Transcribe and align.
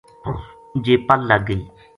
جے 0.83 0.93
پل 1.07 1.19
لگ 1.29 1.41
گئی 1.47 1.61